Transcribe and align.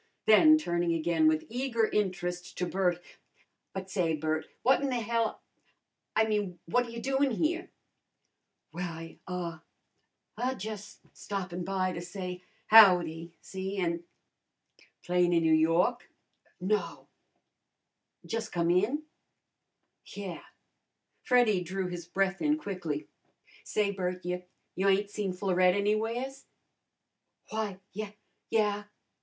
Then 0.25 0.57
turning 0.57 0.95
again 0.95 1.27
with 1.27 1.45
eager 1.47 1.85
interest 1.87 2.57
to 2.57 2.65
Bert, 2.65 2.99
"But 3.71 3.91
say, 3.91 4.15
Bert, 4.15 4.47
what 4.63 4.81
in 4.81 4.89
the 4.89 4.99
hell 4.99 5.43
a 6.15 6.21
I 6.21 6.27
mean 6.27 6.57
what 6.65 6.85
ta 6.85 6.89
you 6.89 6.99
doin' 6.99 7.29
here?" 7.29 7.69
"Why 8.71 9.19
ah 9.27 9.61
ah 10.39 10.55
jus' 10.55 11.01
stoppin' 11.13 11.63
by 11.63 11.91
to 11.91 12.01
say 12.01 12.41
howdy, 12.65 13.35
see, 13.41 13.77
an'" 13.77 14.03
"Playin'in 15.05 15.43
N'Yawk?" 15.43 16.07
"No." 16.59 17.07
"Jus'come 18.25 18.71
in?" 18.71 19.03
"Yeah." 20.05 20.45
Freddy 21.21 21.61
drew 21.61 21.89
his 21.89 22.07
breath 22.07 22.41
in 22.41 22.57
quickly. 22.57 23.07
"Say, 23.63 23.91
Bert, 23.91 24.25
you 24.25 24.45
you 24.73 24.89
ain't 24.89 25.11
seen 25.11 25.31
Florette 25.31 25.75
anywheres?" 25.75 26.47
"Why, 27.51 27.79
ye 27.93 28.15
yeah." 28.49 28.85